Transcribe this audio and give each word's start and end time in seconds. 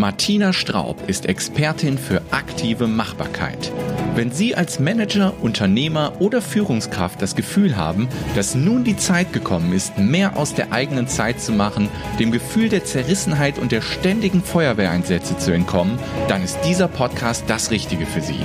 Martina 0.00 0.54
Straub 0.54 1.10
ist 1.10 1.26
Expertin 1.26 1.98
für 1.98 2.22
aktive 2.30 2.86
Machbarkeit. 2.86 3.70
Wenn 4.14 4.32
Sie 4.32 4.54
als 4.54 4.80
Manager, 4.80 5.34
Unternehmer 5.42 6.14
oder 6.20 6.40
Führungskraft 6.40 7.20
das 7.20 7.36
Gefühl 7.36 7.76
haben, 7.76 8.08
dass 8.34 8.54
nun 8.54 8.82
die 8.82 8.96
Zeit 8.96 9.34
gekommen 9.34 9.74
ist, 9.74 9.98
mehr 9.98 10.38
aus 10.38 10.54
der 10.54 10.72
eigenen 10.72 11.06
Zeit 11.06 11.42
zu 11.42 11.52
machen, 11.52 11.90
dem 12.18 12.32
Gefühl 12.32 12.70
der 12.70 12.86
Zerrissenheit 12.86 13.58
und 13.58 13.72
der 13.72 13.82
ständigen 13.82 14.42
Feuerwehreinsätze 14.42 15.36
zu 15.36 15.52
entkommen, 15.52 15.98
dann 16.28 16.42
ist 16.42 16.58
dieser 16.64 16.88
Podcast 16.88 17.44
das 17.48 17.70
Richtige 17.70 18.06
für 18.06 18.22
Sie. 18.22 18.40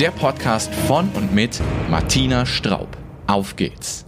Der 0.00 0.10
Podcast 0.10 0.74
von 0.74 1.10
und 1.10 1.34
mit 1.34 1.60
Martina 1.90 2.46
Straub. 2.46 2.96
Auf 3.26 3.56
geht's! 3.56 4.06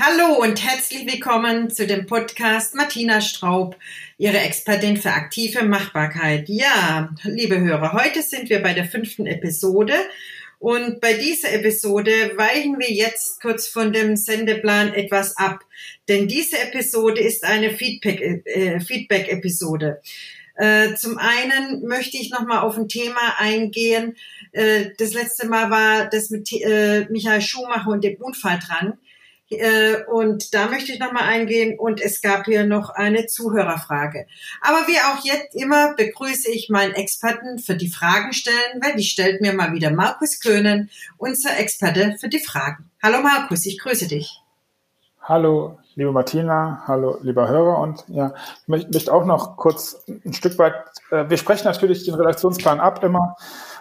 Hallo 0.00 0.40
und 0.40 0.64
herzlich 0.64 1.12
willkommen 1.12 1.70
zu 1.70 1.84
dem 1.84 2.06
Podcast 2.06 2.76
Martina 2.76 3.20
Straub, 3.20 3.76
Ihre 4.16 4.38
Expertin 4.38 4.96
für 4.96 5.10
aktive 5.10 5.64
Machbarkeit. 5.64 6.48
Ja, 6.48 7.12
liebe 7.24 7.58
Hörer, 7.58 7.94
heute 7.94 8.22
sind 8.22 8.48
wir 8.48 8.62
bei 8.62 8.74
der 8.74 8.84
fünften 8.84 9.26
Episode 9.26 9.94
und 10.60 11.00
bei 11.00 11.14
dieser 11.14 11.52
Episode 11.52 12.12
weichen 12.36 12.78
wir 12.78 12.92
jetzt 12.92 13.42
kurz 13.42 13.66
von 13.66 13.92
dem 13.92 14.14
Sendeplan 14.14 14.94
etwas 14.94 15.36
ab, 15.36 15.64
denn 16.08 16.28
diese 16.28 16.60
Episode 16.60 17.20
ist 17.20 17.42
eine 17.42 17.66
äh, 17.66 18.78
Feedback-Episode. 18.78 20.00
Äh, 20.54 20.94
zum 20.94 21.18
einen 21.18 21.84
möchte 21.88 22.18
ich 22.18 22.30
nochmal 22.30 22.60
auf 22.60 22.78
ein 22.78 22.88
Thema 22.88 23.34
eingehen. 23.38 24.16
Äh, 24.52 24.90
das 24.96 25.12
letzte 25.12 25.48
Mal 25.48 25.72
war 25.72 26.08
das 26.08 26.30
mit 26.30 26.52
Michael 27.10 27.40
Schumacher 27.40 27.90
und 27.90 28.04
dem 28.04 28.14
Unfall 28.20 28.60
dran. 28.64 28.96
Äh, 29.50 30.04
und 30.04 30.54
da 30.54 30.68
möchte 30.68 30.92
ich 30.92 30.98
nochmal 30.98 31.24
eingehen. 31.24 31.78
Und 31.78 32.00
es 32.00 32.20
gab 32.20 32.44
hier 32.44 32.66
noch 32.66 32.90
eine 32.90 33.26
Zuhörerfrage. 33.26 34.26
Aber 34.60 34.86
wie 34.86 34.98
auch 34.98 35.24
jetzt 35.24 35.54
immer 35.54 35.94
begrüße 35.94 36.50
ich 36.50 36.68
meinen 36.68 36.94
Experten 36.94 37.58
für 37.58 37.76
die 37.76 37.90
Fragen 37.90 38.32
stellen, 38.32 38.82
weil 38.82 38.96
die 38.96 39.04
stellt 39.04 39.40
mir 39.40 39.52
mal 39.52 39.72
wieder 39.72 39.90
Markus 39.90 40.40
Köhnen, 40.40 40.90
unser 41.16 41.58
Experte 41.58 42.16
für 42.18 42.28
die 42.28 42.40
Fragen. 42.40 42.90
Hallo 43.02 43.20
Markus, 43.22 43.64
ich 43.66 43.78
grüße 43.78 44.08
dich. 44.08 44.42
Hallo, 45.22 45.78
liebe 45.94 46.10
Martina, 46.10 46.84
hallo, 46.86 47.18
lieber 47.22 47.48
Hörer. 47.48 47.80
Und 47.80 48.02
ja, 48.08 48.32
ich 48.62 48.68
möchte 48.68 49.12
auch 49.12 49.26
noch 49.26 49.56
kurz 49.56 50.04
ein 50.24 50.32
Stück 50.32 50.58
weit, 50.58 50.74
äh, 51.10 51.28
wir 51.28 51.36
sprechen 51.36 51.66
natürlich 51.66 52.04
den 52.04 52.14
Redaktionsplan 52.14 52.80
ab 52.80 53.04
immer. 53.04 53.36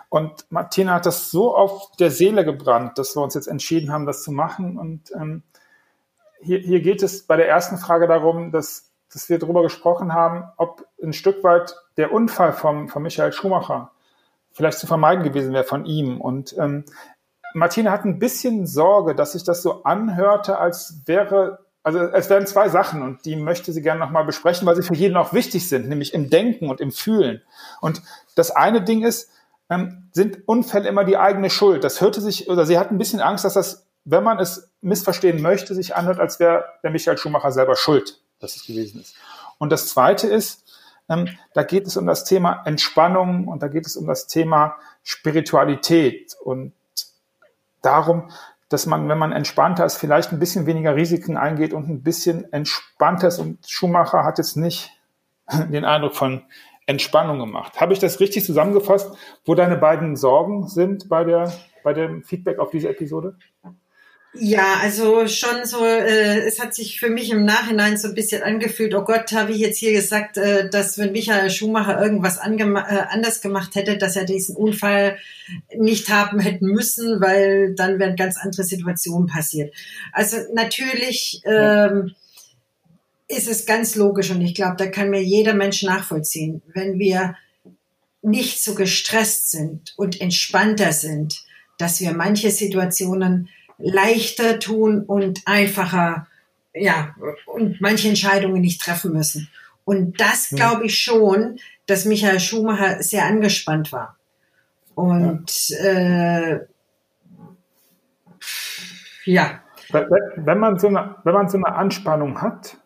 Und 0.09 0.45
Martina 0.49 0.95
hat 0.95 1.05
das 1.05 1.31
so 1.31 1.55
auf 1.55 1.91
der 1.99 2.11
Seele 2.11 2.45
gebrannt, 2.45 2.97
dass 2.97 3.15
wir 3.15 3.23
uns 3.23 3.33
jetzt 3.33 3.47
entschieden 3.47 3.91
haben, 3.91 4.05
das 4.05 4.23
zu 4.23 4.31
machen. 4.31 4.77
Und 4.77 5.11
ähm, 5.13 5.43
hier, 6.41 6.59
hier 6.59 6.81
geht 6.81 7.03
es 7.03 7.25
bei 7.25 7.35
der 7.35 7.47
ersten 7.47 7.77
Frage 7.77 8.07
darum, 8.07 8.51
dass, 8.51 8.91
dass 9.11 9.29
wir 9.29 9.39
darüber 9.39 9.63
gesprochen 9.63 10.13
haben, 10.13 10.45
ob 10.57 10.85
ein 11.01 11.13
Stück 11.13 11.43
weit 11.43 11.75
der 11.97 12.11
Unfall 12.11 12.53
vom, 12.53 12.89
von 12.89 13.03
Michael 13.03 13.33
Schumacher 13.33 13.91
vielleicht 14.51 14.79
zu 14.79 14.87
vermeiden 14.87 15.23
gewesen 15.23 15.53
wäre 15.53 15.63
von 15.63 15.85
ihm. 15.85 16.19
Und 16.19 16.55
ähm, 16.57 16.85
Martina 17.53 17.91
hat 17.91 18.05
ein 18.05 18.19
bisschen 18.19 18.65
Sorge, 18.65 19.15
dass 19.15 19.33
sich 19.33 19.43
das 19.43 19.61
so 19.61 19.83
anhörte, 19.83 20.57
als 20.57 21.01
wäre, 21.05 21.59
also 21.83 21.99
es 21.99 22.29
wären 22.29 22.47
zwei 22.47 22.69
Sachen 22.69 23.01
und 23.01 23.25
die 23.25 23.35
möchte 23.35 23.71
sie 23.71 23.81
gerne 23.81 23.99
nochmal 23.99 24.25
besprechen, 24.25 24.67
weil 24.67 24.75
sie 24.75 24.83
für 24.83 24.95
jeden 24.95 25.17
auch 25.17 25.33
wichtig 25.33 25.69
sind, 25.69 25.87
nämlich 25.87 26.13
im 26.13 26.29
Denken 26.29 26.69
und 26.69 26.81
im 26.81 26.91
Fühlen. 26.91 27.41
Und 27.81 28.01
das 28.35 28.51
eine 28.51 28.81
Ding 28.81 29.03
ist, 29.03 29.29
ähm, 29.69 30.09
sind 30.11 30.47
Unfälle 30.47 30.87
immer 30.87 31.03
die 31.03 31.17
eigene 31.17 31.49
Schuld. 31.49 31.83
Das 31.83 32.01
hörte 32.01 32.21
sich, 32.21 32.49
oder 32.49 32.65
sie 32.65 32.79
hat 32.79 32.91
ein 32.91 32.97
bisschen 32.97 33.21
Angst, 33.21 33.45
dass 33.45 33.53
das 33.53 33.87
wenn 34.09 34.23
man 34.23 34.39
es 34.39 34.66
missverstehen 34.81 35.41
möchte, 35.41 35.73
sich 35.73 35.95
anhört, 35.95 36.19
als 36.19 36.39
wäre 36.39 36.65
der 36.83 36.91
Michael 36.91 37.17
Schumacher 37.17 37.51
selber 37.51 37.75
schuld, 37.75 38.21
dass 38.39 38.55
es 38.55 38.65
gewesen 38.65 39.01
ist. 39.01 39.15
Und 39.57 39.71
das 39.71 39.87
Zweite 39.87 40.27
ist, 40.27 40.63
ähm, 41.09 41.29
da 41.53 41.63
geht 41.63 41.87
es 41.87 41.97
um 41.97 42.05
das 42.05 42.25
Thema 42.25 42.63
Entspannung 42.65 43.47
und 43.47 43.63
da 43.63 43.67
geht 43.67 43.85
es 43.85 43.95
um 43.95 44.07
das 44.07 44.27
Thema 44.27 44.75
Spiritualität 45.03 46.35
und 46.43 46.73
darum, 47.81 48.29
dass 48.69 48.85
man, 48.85 49.07
wenn 49.07 49.17
man 49.17 49.31
entspannter 49.31 49.85
ist, 49.85 49.97
vielleicht 49.97 50.31
ein 50.31 50.39
bisschen 50.39 50.65
weniger 50.65 50.95
Risiken 50.95 51.37
eingeht 51.37 51.73
und 51.73 51.87
ein 51.87 52.03
bisschen 52.03 52.51
entspannter 52.51 53.29
ist. 53.29 53.39
Und 53.39 53.59
Schumacher 53.67 54.25
hat 54.25 54.37
jetzt 54.37 54.57
nicht 54.57 54.91
den 55.69 55.85
Eindruck 55.85 56.15
von 56.15 56.43
Entspannung 56.85 57.39
gemacht. 57.39 57.79
Habe 57.79 57.93
ich 57.93 57.99
das 57.99 58.19
richtig 58.19 58.45
zusammengefasst, 58.45 59.11
wo 59.45 59.55
deine 59.55 59.77
beiden 59.77 60.15
Sorgen 60.15 60.67
sind 60.67 61.09
bei 61.09 61.23
der, 61.23 61.53
bei 61.83 61.93
dem 61.93 62.23
Feedback 62.23 62.59
auf 62.59 62.71
diese 62.71 62.89
Episode? 62.89 63.35
Ja, 64.39 64.79
also 64.81 65.27
schon 65.27 65.65
so, 65.65 65.83
äh, 65.83 66.39
es 66.45 66.59
hat 66.59 66.75
sich 66.75 66.99
für 66.99 67.09
mich 67.09 67.31
im 67.31 67.43
Nachhinein 67.43 67.97
so 67.97 68.09
ein 68.09 68.13
bisschen 68.13 68.43
angefühlt, 68.43 68.93
oh 68.93 69.03
Gott, 69.03 69.31
habe 69.31 69.51
ich 69.51 69.59
jetzt 69.59 69.77
hier 69.77 69.93
gesagt, 69.93 70.37
äh, 70.37 70.69
dass 70.69 70.97
wenn 70.97 71.11
Michael 71.11 71.49
Schumacher 71.49 72.01
irgendwas 72.01 72.37
äh, 72.37 72.41
anders 72.41 73.41
gemacht 73.41 73.75
hätte, 73.75 73.97
dass 73.97 74.15
er 74.15 74.25
diesen 74.25 74.55
Unfall 74.55 75.17
nicht 75.75 76.09
haben 76.09 76.39
hätten 76.39 76.67
müssen, 76.67 77.19
weil 77.21 77.73
dann 77.75 77.99
wären 77.99 78.15
ganz 78.15 78.37
andere 78.37 78.63
Situationen 78.63 79.27
passiert. 79.27 79.73
Also 80.11 80.37
natürlich 80.53 81.41
ähm, 81.45 82.13
ist 83.27 83.47
es 83.47 83.65
ganz 83.65 83.95
logisch 83.95 84.29
und 84.29 84.41
ich 84.41 84.55
glaube, 84.55 84.75
da 84.77 84.87
kann 84.87 85.09
mir 85.09 85.23
jeder 85.23 85.53
Mensch 85.53 85.83
nachvollziehen, 85.83 86.61
wenn 86.73 86.99
wir 86.99 87.35
nicht 88.21 88.63
so 88.63 88.75
gestresst 88.75 89.51
sind 89.51 89.93
und 89.97 90.21
entspannter 90.21 90.91
sind, 90.91 91.43
dass 91.77 92.01
wir 92.01 92.13
manche 92.13 92.51
Situationen 92.51 93.49
leichter 93.77 94.59
tun 94.59 95.03
und 95.03 95.41
einfacher, 95.45 96.27
ja, 96.73 97.15
und 97.45 97.81
manche 97.81 98.07
Entscheidungen 98.09 98.61
nicht 98.61 98.81
treffen 98.81 99.13
müssen. 99.13 99.49
Und 99.85 100.19
das 100.19 100.49
glaube 100.49 100.85
ich 100.85 100.99
schon, 100.99 101.59
dass 101.85 102.05
Michael 102.05 102.39
Schumacher 102.39 103.01
sehr 103.01 103.25
angespannt 103.25 103.91
war. 103.91 104.17
Und 104.95 105.69
ja. 105.69 106.39
Äh, 106.39 106.59
ja. 109.25 109.61
Wenn 109.89 110.59
man 110.59 110.79
so 110.79 110.87
eine, 110.87 111.15
wenn 111.23 111.33
man 111.33 111.47
so 111.47 111.57
eine 111.57 111.73
Anspannung 111.73 112.41
hat, 112.41 112.77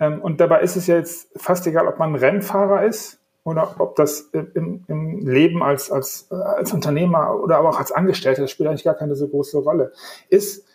ähm, 0.00 0.20
und 0.20 0.40
dabei 0.40 0.60
ist 0.62 0.76
es 0.76 0.88
ja 0.88 0.96
jetzt 0.96 1.28
fast 1.36 1.66
egal, 1.66 1.86
ob 1.86 1.98
man 1.98 2.16
Rennfahrer 2.16 2.84
ist 2.84 3.21
oder 3.44 3.80
ob 3.80 3.96
das 3.96 4.30
im, 4.32 4.84
im 4.86 5.26
Leben 5.26 5.62
als, 5.62 5.90
als, 5.90 6.30
als 6.30 6.72
Unternehmer 6.72 7.40
oder 7.40 7.58
aber 7.58 7.70
auch 7.70 7.78
als 7.78 7.92
Angestellter, 7.92 8.42
das 8.42 8.50
spielt 8.50 8.68
eigentlich 8.68 8.84
gar 8.84 8.94
keine 8.94 9.16
so 9.16 9.28
große 9.28 9.58
Rolle, 9.58 9.92
ist 10.28 10.66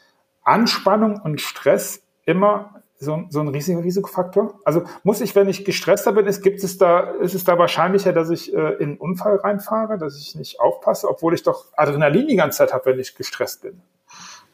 Anspannung 0.44 1.22
und 1.22 1.42
Stress 1.42 2.02
immer 2.26 2.82
so, 3.00 3.26
so 3.30 3.40
ein 3.40 3.48
riesiger 3.48 3.84
Risikofaktor? 3.84 4.60
Also 4.66 4.84
muss 5.04 5.22
ich, 5.22 5.36
wenn 5.36 5.48
ich 5.48 5.66
gestresster 5.66 6.12
bin, 6.14 6.26
ist, 6.26 6.42
gibt 6.42 6.64
es 6.64 6.78
da, 6.78 7.12
ist 7.22 7.36
es 7.36 7.44
da 7.44 7.58
wahrscheinlicher, 7.58 8.12
dass 8.12 8.30
ich 8.30 8.54
äh, 8.54 8.74
in 8.76 8.90
einen 8.90 8.98
Unfall 8.98 9.38
reinfahre, 9.38 9.98
dass 9.98 10.18
ich 10.18 10.36
nicht 10.36 10.60
aufpasse, 10.60 11.08
obwohl 11.08 11.34
ich 11.34 11.44
doch 11.44 11.66
Adrenalin 11.76 12.28
die 12.28 12.36
ganze 12.36 12.60
Zeit 12.60 12.74
habe, 12.74 12.88
wenn 12.88 13.00
ich 13.00 13.16
gestresst 13.16 13.62
bin? 13.62 13.82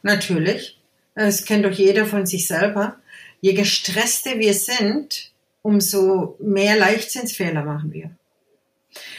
Natürlich. 0.02 0.80
Das 1.14 1.44
kennt 1.44 1.64
doch 1.64 1.70
jeder 1.70 2.06
von 2.06 2.26
sich 2.26 2.46
selber. 2.46 2.96
Je 3.40 3.54
gestresster 3.54 4.38
wir 4.38 4.54
sind, 4.54 5.32
umso 5.64 6.36
mehr 6.40 6.76
Leichtsinnsfehler 6.76 7.64
machen 7.64 7.90
wir. 7.90 8.10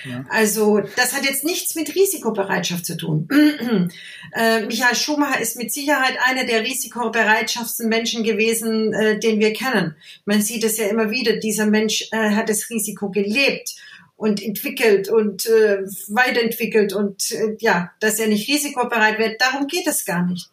Ja. 0.08 0.24
Also 0.30 0.80
das 0.96 1.14
hat 1.14 1.26
jetzt 1.26 1.44
nichts 1.44 1.76
mit 1.76 1.96
Risikobereitschaft 1.96 2.86
zu 2.86 2.96
tun. 2.96 3.28
äh, 4.34 4.62
Michael 4.62 4.96
Schumacher 4.96 5.42
ist 5.42 5.58
mit 5.58 5.74
Sicherheit 5.74 6.18
einer 6.24 6.46
der 6.46 6.62
risikobereitschaften 6.62 7.90
Menschen 7.90 8.24
gewesen, 8.24 8.94
äh, 8.94 9.20
den 9.20 9.40
wir 9.40 9.54
kennen. 9.54 9.96
Man 10.26 10.42
sieht 10.42 10.64
es 10.64 10.78
ja 10.78 10.86
immer 10.86 11.10
wieder, 11.10 11.38
dieser 11.38 11.66
Mensch 11.66 12.08
äh, 12.12 12.30
hat 12.36 12.48
das 12.48 12.70
Risiko 12.70 13.10
gelebt 13.10 13.76
und 14.18 14.42
entwickelt 14.42 15.10
und 15.10 15.46
äh, 15.46 15.84
weiterentwickelt 16.08 16.94
und 16.94 17.32
äh, 17.32 17.58
ja, 17.60 17.92
dass 18.00 18.20
er 18.20 18.28
nicht 18.28 18.48
risikobereit 18.48 19.20
wird, 19.20 19.42
darum 19.42 19.68
geht 19.68 19.88
es 19.88 20.06
gar 20.06 20.26
nicht. 20.26 20.50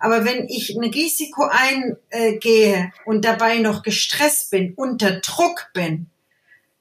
Aber 0.00 0.24
wenn 0.24 0.48
ich 0.48 0.76
ein 0.76 0.82
Risiko 0.82 1.48
eingehe 1.48 2.92
und 3.04 3.24
dabei 3.24 3.58
noch 3.58 3.82
gestresst 3.82 4.50
bin, 4.50 4.74
unter 4.74 5.20
Druck 5.20 5.70
bin, 5.72 6.06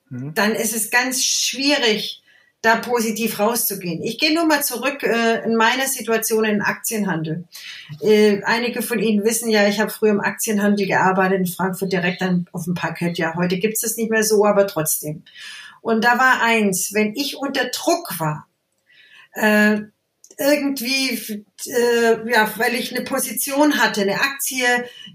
mhm. 0.10 0.34
dann 0.34 0.56
ist 0.56 0.76
es 0.76 0.90
ganz 0.90 1.24
schwierig, 1.24 2.23
da 2.64 2.78
positiv 2.78 3.40
rauszugehen. 3.40 4.02
Ich 4.02 4.18
gehe 4.18 4.34
nur 4.34 4.46
mal 4.46 4.64
zurück 4.64 5.04
äh, 5.04 5.44
in 5.44 5.56
meiner 5.56 5.86
Situation 5.86 6.46
im 6.46 6.62
Aktienhandel. 6.62 7.44
Äh, 8.02 8.42
einige 8.44 8.82
von 8.82 9.00
Ihnen 9.00 9.26
wissen 9.26 9.50
ja, 9.50 9.68
ich 9.68 9.82
habe 9.82 9.92
früher 9.92 10.12
im 10.12 10.22
Aktienhandel 10.22 10.88
gearbeitet 10.88 11.40
in 11.40 11.46
Frankfurt 11.46 11.92
direkt 11.92 12.22
dann 12.22 12.48
auf 12.54 12.64
dem 12.64 12.74
Parkett. 12.74 13.18
Ja, 13.18 13.36
heute 13.36 13.60
gibt 13.60 13.76
es 13.76 13.82
das 13.82 13.98
nicht 13.98 14.10
mehr 14.10 14.24
so, 14.24 14.46
aber 14.46 14.66
trotzdem. 14.66 15.24
Und 15.82 16.06
da 16.06 16.18
war 16.18 16.42
eins, 16.42 16.94
wenn 16.94 17.14
ich 17.16 17.36
unter 17.36 17.66
Druck 17.66 18.18
war, 18.18 18.48
äh, 19.34 19.82
irgendwie, 20.40 21.46
äh, 21.68 22.32
ja, 22.32 22.50
weil 22.56 22.76
ich 22.76 22.96
eine 22.96 23.04
Position 23.04 23.78
hatte, 23.78 24.02
eine 24.02 24.22
Aktie 24.22 24.66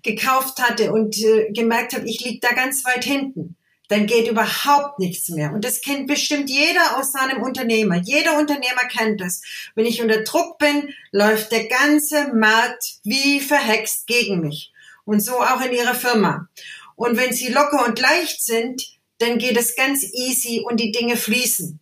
gekauft 0.03 0.61
hatte 0.61 0.93
und 0.93 1.17
äh, 1.17 1.51
gemerkt 1.53 1.95
habe, 1.95 2.07
ich 2.07 2.23
liege 2.23 2.41
da 2.47 2.55
ganz 2.55 2.85
weit 2.85 3.05
hinten, 3.05 3.57
dann 3.89 4.07
geht 4.07 4.29
überhaupt 4.29 4.99
nichts 4.99 5.29
mehr. 5.31 5.53
Und 5.53 5.65
das 5.65 5.81
kennt 5.81 6.07
bestimmt 6.07 6.51
jeder 6.51 6.99
aus 6.99 7.13
seinem 7.13 7.43
Unternehmer. 7.43 7.97
Jeder 7.97 8.39
Unternehmer 8.39 8.85
kennt 8.91 9.21
das. 9.21 9.43
Wenn 9.75 9.87
ich 9.87 10.03
unter 10.03 10.23
Druck 10.23 10.59
bin, 10.59 10.95
läuft 11.11 11.53
der 11.53 11.67
ganze 11.69 12.33
Markt 12.35 12.99
wie 13.03 13.41
verhext 13.41 14.07
gegen 14.07 14.41
mich. 14.41 14.73
Und 15.05 15.21
so 15.21 15.41
auch 15.41 15.63
in 15.63 15.73
ihrer 15.73 15.95
Firma. 15.95 16.49
Und 16.97 17.17
wenn 17.17 17.33
sie 17.33 17.49
locker 17.49 17.87
und 17.87 17.99
leicht 17.99 18.43
sind, 18.43 18.99
dann 19.19 19.39
geht 19.39 19.57
es 19.57 19.75
ganz 19.75 20.05
easy 20.13 20.63
und 20.69 20.79
die 20.79 20.93
Dinge 20.93 21.17
fließen. 21.17 21.81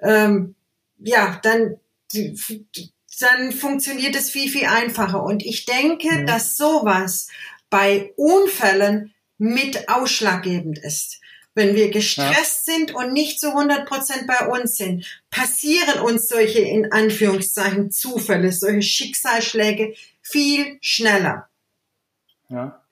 Ähm, 0.00 0.54
ja, 0.98 1.40
dann, 1.42 1.80
dann 3.20 3.52
funktioniert 3.52 4.14
es 4.14 4.30
viel, 4.30 4.48
viel 4.48 4.66
einfacher. 4.66 5.22
Und 5.24 5.44
ich 5.44 5.66
denke, 5.66 6.08
mhm. 6.12 6.26
dass 6.26 6.56
sowas 6.56 7.26
bei 7.68 8.12
Unfällen 8.16 9.12
mit 9.38 9.88
ausschlaggebend 9.88 10.78
ist. 10.78 11.21
Wenn 11.54 11.74
wir 11.74 11.90
gestresst 11.90 12.66
ja. 12.66 12.74
sind 12.74 12.94
und 12.94 13.12
nicht 13.12 13.38
zu 13.38 13.48
100 13.48 13.86
Prozent 13.86 14.26
bei 14.26 14.46
uns 14.48 14.76
sind, 14.76 15.04
passieren 15.30 16.00
uns 16.00 16.28
solche 16.28 16.60
in 16.60 16.90
Anführungszeichen 16.92 17.90
Zufälle, 17.90 18.52
solche 18.52 18.82
Schicksalsschläge 18.82 19.94
viel 20.22 20.78
schneller. 20.80 21.48
Ja. 22.48 22.82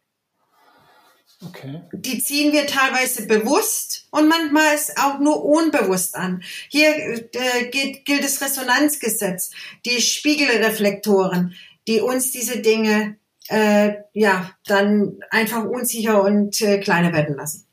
Okay. 1.42 1.80
Die 1.92 2.22
ziehen 2.22 2.52
wir 2.52 2.66
teilweise 2.66 3.26
bewusst 3.26 4.06
und 4.10 4.28
manchmal 4.28 4.74
ist 4.74 4.98
auch 4.98 5.20
nur 5.20 5.42
unbewusst 5.42 6.14
an. 6.14 6.42
Hier 6.68 6.94
äh, 7.32 7.70
gilt, 7.70 8.04
gilt 8.04 8.24
das 8.24 8.42
Resonanzgesetz, 8.42 9.50
die 9.86 10.02
Spiegelreflektoren, 10.02 11.54
die 11.88 12.00
uns 12.00 12.30
diese 12.30 12.58
Dinge 12.58 13.16
äh, 13.48 13.94
ja 14.12 14.50
dann 14.66 15.18
einfach 15.30 15.64
unsicher 15.64 16.22
und 16.22 16.60
äh, 16.60 16.78
kleiner 16.78 17.14
werden 17.14 17.36
lassen. 17.36 17.66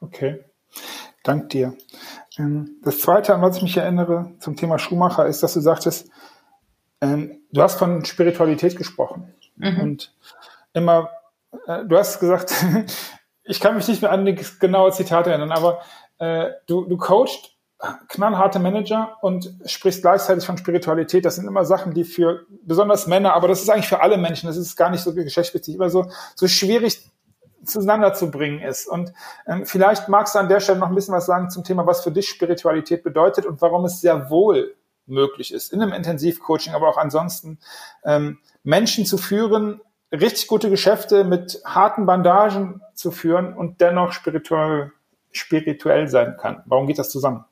Okay, 0.00 0.44
dank 1.22 1.48
dir. 1.50 1.76
Ähm, 2.38 2.76
das 2.82 3.00
Zweite, 3.00 3.34
an 3.34 3.42
was 3.42 3.56
ich 3.56 3.62
mich 3.62 3.76
erinnere 3.76 4.32
zum 4.38 4.56
Thema 4.56 4.78
Schuhmacher, 4.78 5.26
ist, 5.26 5.42
dass 5.42 5.54
du 5.54 5.60
sagtest, 5.60 6.10
ähm, 7.00 7.40
du 7.52 7.62
hast 7.62 7.78
von 7.78 8.04
Spiritualität 8.04 8.76
gesprochen. 8.76 9.32
Mhm. 9.56 9.80
Und 9.80 10.14
immer, 10.72 11.10
äh, 11.66 11.84
du 11.84 11.96
hast 11.96 12.20
gesagt, 12.20 12.52
ich 13.44 13.60
kann 13.60 13.74
mich 13.74 13.88
nicht 13.88 14.02
mehr 14.02 14.12
an 14.12 14.24
die 14.24 14.36
genaue 14.60 14.92
Zitate 14.92 15.30
erinnern, 15.30 15.52
aber 15.52 15.82
äh, 16.18 16.50
du, 16.66 16.84
du 16.84 16.96
coachst 16.96 17.54
knallharte 18.08 18.58
Manager 18.58 19.16
und 19.20 19.52
sprichst 19.64 20.02
gleichzeitig 20.02 20.44
von 20.44 20.58
Spiritualität. 20.58 21.24
Das 21.24 21.36
sind 21.36 21.46
immer 21.46 21.64
Sachen, 21.64 21.94
die 21.94 22.02
für 22.02 22.44
besonders 22.62 23.06
Männer, 23.06 23.34
aber 23.34 23.46
das 23.46 23.62
ist 23.62 23.70
eigentlich 23.70 23.88
für 23.88 24.00
alle 24.00 24.18
Menschen, 24.18 24.48
das 24.48 24.56
ist 24.56 24.74
gar 24.74 24.90
nicht 24.90 25.02
so 25.02 25.14
geschlechtsspezifisch, 25.14 25.76
immer 25.76 25.88
so, 25.88 26.10
so 26.34 26.48
schwierig 26.48 27.08
zueinander 27.64 28.14
zu 28.14 28.30
bringen 28.30 28.60
ist. 28.60 28.86
Und 28.86 29.12
ähm, 29.46 29.66
vielleicht 29.66 30.08
magst 30.08 30.34
du 30.34 30.38
an 30.38 30.48
der 30.48 30.60
Stelle 30.60 30.78
noch 30.78 30.88
ein 30.88 30.94
bisschen 30.94 31.14
was 31.14 31.26
sagen 31.26 31.50
zum 31.50 31.64
Thema, 31.64 31.86
was 31.86 32.02
für 32.02 32.10
dich 32.10 32.28
Spiritualität 32.28 33.02
bedeutet 33.02 33.46
und 33.46 33.60
warum 33.60 33.84
es 33.84 34.00
sehr 34.00 34.30
wohl 34.30 34.74
möglich 35.06 35.52
ist, 35.52 35.72
in 35.72 35.82
einem 35.82 35.92
Intensivcoaching, 35.92 36.74
aber 36.74 36.88
auch 36.88 36.98
ansonsten 36.98 37.58
ähm, 38.04 38.38
Menschen 38.62 39.06
zu 39.06 39.18
führen, 39.18 39.80
richtig 40.12 40.46
gute 40.46 40.70
Geschäfte 40.70 41.24
mit 41.24 41.60
harten 41.64 42.06
Bandagen 42.06 42.82
zu 42.94 43.10
führen 43.10 43.54
und 43.54 43.80
dennoch 43.80 44.12
spirituell, 44.12 44.92
spirituell 45.32 46.08
sein 46.08 46.36
kann. 46.40 46.62
Warum 46.66 46.86
geht 46.86 46.98
das 46.98 47.10
zusammen? 47.10 47.44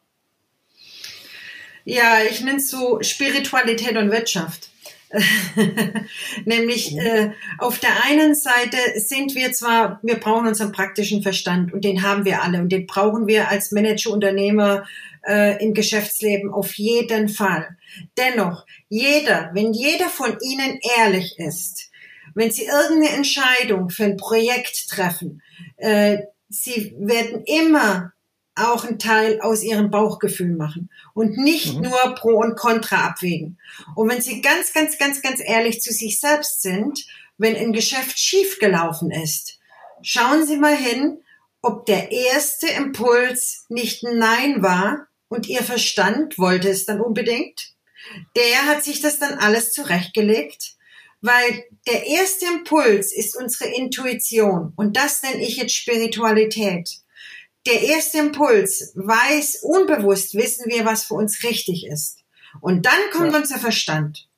Ja, 1.84 2.18
ich 2.28 2.42
nenne 2.42 2.58
es 2.58 2.70
so 2.70 3.00
Spiritualität 3.00 3.96
und 3.96 4.10
Wirtschaft. 4.10 4.70
Nämlich 6.44 6.92
mhm. 6.92 6.98
äh, 6.98 7.30
auf 7.58 7.78
der 7.78 8.04
einen 8.04 8.34
Seite 8.34 8.76
sind 8.96 9.34
wir 9.34 9.52
zwar, 9.52 10.00
wir 10.02 10.16
brauchen 10.16 10.48
unseren 10.48 10.72
praktischen 10.72 11.22
Verstand 11.22 11.72
und 11.72 11.84
den 11.84 12.02
haben 12.02 12.24
wir 12.24 12.42
alle 12.42 12.60
und 12.60 12.70
den 12.70 12.86
brauchen 12.86 13.26
wir 13.26 13.48
als 13.48 13.72
Manager, 13.72 14.10
Unternehmer 14.10 14.84
äh, 15.26 15.62
im 15.62 15.74
Geschäftsleben 15.74 16.52
auf 16.52 16.74
jeden 16.74 17.28
Fall. 17.28 17.76
Dennoch, 18.16 18.66
jeder, 18.88 19.50
wenn 19.54 19.72
jeder 19.72 20.08
von 20.08 20.36
Ihnen 20.40 20.78
ehrlich 20.98 21.38
ist, 21.38 21.90
wenn 22.34 22.50
Sie 22.50 22.66
irgendeine 22.66 23.16
Entscheidung 23.16 23.90
für 23.90 24.04
ein 24.04 24.16
Projekt 24.16 24.88
treffen, 24.88 25.42
äh, 25.76 26.18
Sie 26.48 26.94
werden 26.98 27.42
immer 27.44 28.12
auch 28.56 28.84
einen 28.84 28.98
Teil 28.98 29.40
aus 29.40 29.62
ihrem 29.62 29.90
Bauchgefühl 29.90 30.56
machen 30.56 30.90
und 31.14 31.36
nicht 31.36 31.74
mhm. 31.74 31.82
nur 31.82 32.14
Pro 32.14 32.38
und 32.38 32.56
Contra 32.56 33.06
abwägen. 33.06 33.58
Und 33.94 34.08
wenn 34.10 34.22
sie 34.22 34.40
ganz, 34.40 34.72
ganz, 34.72 34.98
ganz, 34.98 35.22
ganz 35.22 35.40
ehrlich 35.44 35.80
zu 35.80 35.92
sich 35.92 36.18
selbst 36.18 36.62
sind, 36.62 37.06
wenn 37.38 37.54
ein 37.54 37.72
Geschäft 37.72 38.18
schiefgelaufen 38.18 39.10
ist, 39.10 39.58
schauen 40.02 40.46
Sie 40.46 40.56
mal 40.56 40.76
hin, 40.76 41.18
ob 41.60 41.84
der 41.84 42.10
erste 42.10 42.66
Impuls 42.68 43.66
nicht 43.68 44.02
Nein 44.02 44.62
war 44.62 45.06
und 45.28 45.48
Ihr 45.48 45.62
Verstand 45.62 46.38
wollte 46.38 46.70
es 46.70 46.86
dann 46.86 47.00
unbedingt. 47.00 47.74
Der 48.36 48.66
hat 48.66 48.84
sich 48.84 49.02
das 49.02 49.18
dann 49.18 49.34
alles 49.34 49.72
zurechtgelegt, 49.72 50.76
weil 51.20 51.64
der 51.86 52.06
erste 52.06 52.46
Impuls 52.46 53.12
ist 53.12 53.36
unsere 53.36 53.68
Intuition 53.70 54.72
und 54.76 54.96
das 54.96 55.22
nenne 55.22 55.42
ich 55.42 55.56
jetzt 55.56 55.74
Spiritualität 55.74 57.00
der 57.66 57.82
erste 57.82 58.18
Impuls 58.18 58.92
weiß, 58.94 59.60
unbewusst 59.62 60.34
wissen 60.34 60.70
wir, 60.70 60.84
was 60.84 61.04
für 61.04 61.14
uns 61.14 61.42
richtig 61.42 61.86
ist. 61.86 62.24
Und 62.60 62.86
dann 62.86 62.98
kommt 63.12 63.32
ja. 63.32 63.38
unser 63.38 63.58
Verstand 63.58 64.28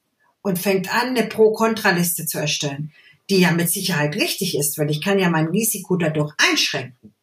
und 0.43 0.59
fängt 0.59 0.93
an, 0.93 1.09
eine 1.09 1.27
Pro-Kontra-Liste 1.27 2.27
zu 2.27 2.39
erstellen, 2.39 2.93
die 3.31 3.41
ja 3.41 3.53
mit 3.53 3.71
Sicherheit 3.71 4.17
richtig 4.17 4.57
ist, 4.57 4.79
weil 4.79 4.91
ich 4.91 5.03
kann 5.03 5.19
ja 5.19 5.29
mein 5.29 5.49
Risiko 5.49 5.97
dadurch 5.97 6.33
einschränken. 6.51 7.15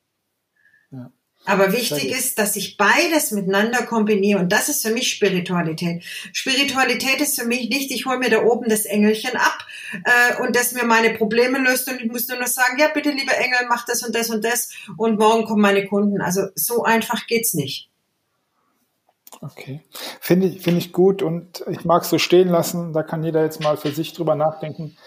Aber 1.45 1.71
wichtig 1.73 2.09
ist, 2.09 2.39
dass 2.39 2.55
ich 2.55 2.75
beides 2.75 3.31
miteinander 3.31 3.83
kombiniere 3.83 4.39
und 4.39 4.51
das 4.51 4.67
ist 4.67 4.85
für 4.85 4.91
mich 4.91 5.11
Spiritualität. 5.11 6.03
Spiritualität 6.33 7.21
ist 7.21 7.39
für 7.39 7.45
mich 7.45 7.69
nicht, 7.69 7.91
ich 7.91 8.05
hole 8.05 8.17
mir 8.17 8.29
da 8.29 8.43
oben 8.43 8.67
das 8.67 8.85
Engelchen 8.85 9.35
ab 9.35 9.65
äh, 10.03 10.41
und 10.41 10.55
das 10.55 10.73
mir 10.73 10.85
meine 10.85 11.13
Probleme 11.13 11.59
löst 11.59 11.87
und 11.87 12.01
ich 12.01 12.11
muss 12.11 12.27
nur 12.27 12.39
noch 12.39 12.47
sagen, 12.47 12.79
ja 12.79 12.87
bitte 12.87 13.11
lieber 13.11 13.37
Engel, 13.37 13.59
mach 13.69 13.85
das 13.85 14.03
und 14.03 14.15
das 14.15 14.29
und 14.29 14.43
das 14.43 14.71
und 14.97 15.19
morgen 15.19 15.45
kommen 15.45 15.61
meine 15.61 15.85
Kunden. 15.85 16.21
Also 16.21 16.47
so 16.55 16.83
einfach 16.83 17.27
geht's 17.27 17.53
nicht. 17.53 17.89
Okay, 19.41 19.81
finde 20.21 20.47
ich, 20.47 20.61
finde 20.61 20.79
ich 20.79 20.93
gut 20.93 21.21
und 21.21 21.63
ich 21.69 21.85
mag 21.85 22.03
es 22.03 22.09
so 22.09 22.17
stehen 22.17 22.47
lassen. 22.47 22.93
Da 22.93 23.03
kann 23.03 23.23
jeder 23.23 23.43
jetzt 23.43 23.61
mal 23.61 23.77
für 23.77 23.91
sich 23.91 24.13
drüber 24.13 24.33
nachdenken 24.33 24.97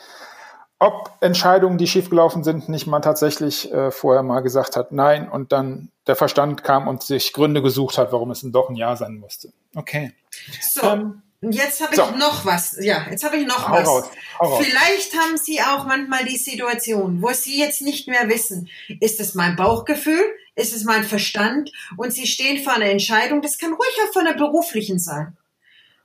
ob 0.79 1.13
Entscheidungen, 1.21 1.79
die 1.79 1.87
schiefgelaufen 1.87 2.45
sind, 2.45 2.69
nicht 2.69 2.87
man 2.87 3.03
tatsächlich 3.03 3.73
äh, 3.73 3.91
vorher 3.91 4.23
mal 4.23 4.41
gesagt 4.41 4.77
hat, 4.77 4.93
nein, 4.93 5.29
und 5.29 5.53
dann 5.53 5.91
der 6.07 6.17
Verstand 6.17 6.63
kam 6.63 6.87
und 6.87 7.03
sich 7.03 7.33
Gründe 7.33 7.63
gesucht 7.63 7.99
hat, 7.99 8.13
warum 8.13 8.31
es 8.31 8.41
denn 8.41 8.53
doch 8.53 8.71
ein 8.71 8.77
Ja 8.77 8.97
sein 8.97 9.19
musste. 9.19 9.53
Okay. 9.75 10.13
So. 10.61 10.83
Ähm, 10.83 11.23
Jetzt 11.41 11.81
habe 11.81 11.95
ich 11.95 12.01
so. 12.01 12.11
noch 12.17 12.45
was. 12.45 12.77
Ja, 12.81 13.07
jetzt 13.09 13.25
habe 13.25 13.37
ich 13.37 13.47
noch 13.47 13.69
Hau 13.69 13.75
was. 13.75 13.87
Raus. 13.87 14.05
Raus. 14.41 14.65
Vielleicht 14.65 15.15
haben 15.15 15.37
Sie 15.37 15.61
auch 15.61 15.87
manchmal 15.87 16.25
die 16.25 16.37
Situation, 16.37 17.23
wo 17.23 17.33
Sie 17.33 17.59
jetzt 17.59 17.81
nicht 17.81 18.09
mehr 18.09 18.29
wissen, 18.29 18.69
ist 19.01 19.21
es 19.21 19.35
mein 19.35 19.55
Bauchgefühl, 19.55 20.21
ist 20.57 20.75
es 20.75 20.83
mein 20.83 21.05
Verstand 21.05 21.71
und 21.97 22.13
Sie 22.13 22.27
stehen 22.27 22.65
vor 22.65 22.73
einer 22.73 22.87
Entscheidung. 22.87 23.41
Das 23.41 23.57
kann 23.57 23.73
ruhig 23.73 23.99
auch 24.05 24.13
von 24.13 24.25
der 24.25 24.33
beruflichen 24.33 24.99
sein. 24.99 25.37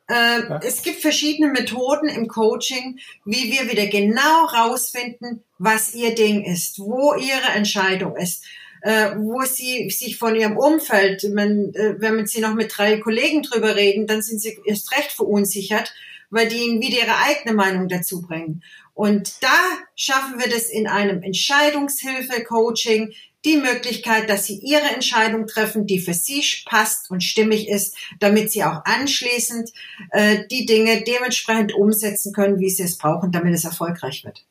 Äh, 0.09 0.13
ja. 0.13 0.59
Es 0.63 0.81
gibt 0.81 1.01
verschiedene 1.01 1.51
Methoden 1.51 2.09
im 2.09 2.27
Coaching, 2.27 2.99
wie 3.25 3.51
wir 3.51 3.71
wieder 3.71 3.87
genau 3.87 4.45
rausfinden, 4.45 5.43
was 5.59 5.93
ihr 5.93 6.13
Ding 6.13 6.43
ist, 6.43 6.79
wo 6.79 7.13
ihre 7.15 7.53
Entscheidung 7.55 8.17
ist, 8.17 8.45
äh, 8.81 9.11
wo 9.15 9.41
sie 9.43 9.89
sich 9.89 10.17
von 10.17 10.35
ihrem 10.35 10.57
Umfeld, 10.57 11.23
man, 11.33 11.73
äh, 11.73 11.95
wenn 11.99 12.17
man 12.17 12.25
sie 12.25 12.41
noch 12.41 12.53
mit 12.53 12.77
drei 12.77 12.97
Kollegen 12.97 13.43
drüber 13.43 13.75
reden, 13.77 14.07
dann 14.07 14.21
sind 14.21 14.41
sie 14.41 14.57
erst 14.65 14.91
recht 14.91 15.11
verunsichert, 15.11 15.93
weil 16.29 16.49
die 16.49 16.57
ihnen 16.57 16.81
wieder 16.81 16.97
ihre 16.97 17.17
eigene 17.19 17.55
Meinung 17.55 17.87
dazu 17.87 18.21
bringen. 18.21 18.61
Und 18.93 19.41
da 19.41 19.57
schaffen 19.95 20.37
wir 20.39 20.49
das 20.49 20.69
in 20.69 20.87
einem 20.87 21.23
Entscheidungshilfe-Coaching, 21.23 23.13
die 23.45 23.57
Möglichkeit, 23.57 24.29
dass 24.29 24.45
Sie 24.45 24.59
Ihre 24.59 24.93
Entscheidung 24.93 25.47
treffen, 25.47 25.85
die 25.85 25.99
für 25.99 26.13
Sie 26.13 26.43
passt 26.65 27.11
und 27.11 27.23
stimmig 27.23 27.67
ist, 27.67 27.95
damit 28.19 28.51
Sie 28.51 28.63
auch 28.63 28.85
anschließend 28.85 29.71
äh, 30.11 30.47
die 30.49 30.65
Dinge 30.65 31.03
dementsprechend 31.03 31.73
umsetzen 31.73 32.33
können, 32.33 32.59
wie 32.59 32.69
Sie 32.69 32.83
es 32.83 32.97
brauchen, 32.97 33.31
damit 33.31 33.53
es 33.53 33.65
erfolgreich 33.65 34.23
wird. 34.23 34.45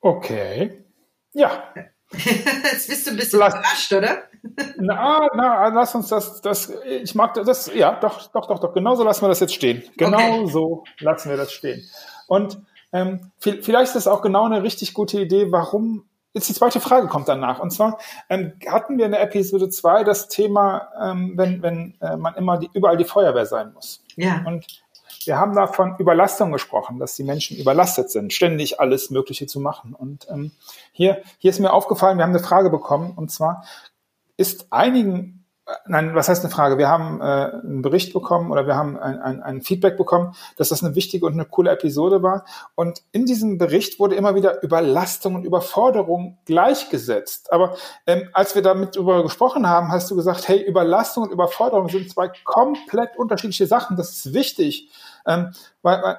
Okay. 0.00 0.84
Ja. 1.32 1.74
Jetzt 2.12 2.88
bist 2.88 3.06
du 3.06 3.10
ein 3.10 3.16
bisschen 3.16 3.38
lass, 3.38 3.54
überrascht, 3.54 3.92
oder? 3.92 4.22
Na, 4.76 5.28
na, 5.34 5.68
lass 5.68 5.94
uns 5.94 6.08
das, 6.08 6.40
das, 6.40 6.72
ich 6.86 7.14
mag 7.14 7.34
das, 7.34 7.70
ja, 7.74 7.98
doch, 8.00 8.30
doch, 8.32 8.46
doch, 8.46 8.60
doch, 8.60 8.72
genauso 8.72 9.04
lassen 9.04 9.22
wir 9.22 9.28
das 9.28 9.40
jetzt 9.40 9.54
stehen. 9.54 9.82
Genau 9.96 10.42
okay. 10.42 10.50
so 10.50 10.84
lassen 11.00 11.28
wir 11.28 11.36
das 11.36 11.52
stehen. 11.52 11.86
Und 12.28 12.58
ähm, 12.92 13.30
vielleicht 13.38 13.88
ist 13.88 13.96
das 13.96 14.06
auch 14.06 14.22
genau 14.22 14.46
eine 14.46 14.62
richtig 14.62 14.94
gute 14.94 15.20
Idee, 15.20 15.52
warum 15.52 16.07
Jetzt 16.34 16.48
die 16.48 16.54
zweite 16.54 16.80
Frage 16.80 17.08
kommt 17.08 17.28
danach. 17.28 17.58
Und 17.58 17.70
zwar 17.70 17.98
ähm, 18.28 18.52
hatten 18.66 18.98
wir 18.98 19.06
in 19.06 19.12
der 19.12 19.22
Episode 19.22 19.70
2 19.70 20.04
das 20.04 20.28
Thema, 20.28 20.88
ähm, 21.00 21.32
wenn, 21.36 21.62
wenn 21.62 21.94
äh, 22.00 22.16
man 22.16 22.34
immer 22.34 22.58
die, 22.58 22.70
überall 22.72 22.96
die 22.96 23.04
Feuerwehr 23.04 23.46
sein 23.46 23.72
muss. 23.72 24.02
Ja. 24.16 24.42
Und 24.46 24.66
wir 25.24 25.38
haben 25.38 25.54
da 25.54 25.66
von 25.66 25.96
Überlastung 25.98 26.52
gesprochen, 26.52 26.98
dass 26.98 27.16
die 27.16 27.24
Menschen 27.24 27.56
überlastet 27.56 28.10
sind, 28.10 28.32
ständig 28.32 28.80
alles 28.80 29.10
Mögliche 29.10 29.46
zu 29.46 29.60
machen. 29.60 29.94
Und 29.94 30.26
ähm, 30.30 30.52
hier, 30.92 31.22
hier 31.38 31.50
ist 31.50 31.60
mir 31.60 31.72
aufgefallen, 31.72 32.18
wir 32.18 32.24
haben 32.24 32.30
eine 32.30 32.42
Frage 32.42 32.70
bekommen, 32.70 33.12
und 33.16 33.30
zwar 33.30 33.64
ist 34.36 34.68
einigen 34.70 35.37
nein, 35.86 36.14
was 36.14 36.28
heißt 36.28 36.44
eine 36.44 36.52
Frage? 36.52 36.78
Wir 36.78 36.88
haben 36.88 37.20
äh, 37.20 37.24
einen 37.24 37.82
Bericht 37.82 38.12
bekommen 38.12 38.50
oder 38.50 38.66
wir 38.66 38.74
haben 38.74 38.98
ein, 38.98 39.20
ein, 39.20 39.42
ein 39.42 39.62
Feedback 39.62 39.96
bekommen, 39.96 40.34
dass 40.56 40.70
das 40.70 40.82
eine 40.82 40.94
wichtige 40.94 41.26
und 41.26 41.34
eine 41.34 41.44
coole 41.44 41.70
Episode 41.70 42.22
war. 42.22 42.44
Und 42.74 43.02
in 43.12 43.26
diesem 43.26 43.58
Bericht 43.58 43.98
wurde 43.98 44.14
immer 44.14 44.34
wieder 44.34 44.62
Überlastung 44.62 45.34
und 45.34 45.44
Überforderung 45.44 46.38
gleichgesetzt. 46.46 47.52
Aber 47.52 47.76
ähm, 48.06 48.28
als 48.32 48.54
wir 48.54 48.62
damit 48.62 48.96
darüber 48.96 49.22
gesprochen 49.22 49.68
haben, 49.68 49.90
hast 49.90 50.10
du 50.10 50.16
gesagt, 50.16 50.48
hey, 50.48 50.62
Überlastung 50.62 51.24
und 51.24 51.32
Überforderung 51.32 51.88
sind 51.88 52.10
zwei 52.10 52.30
komplett 52.44 53.18
unterschiedliche 53.18 53.66
Sachen. 53.66 53.96
Das 53.96 54.10
ist 54.10 54.34
wichtig, 54.34 54.90
ähm, 55.26 55.52
weil, 55.82 56.02
weil 56.02 56.18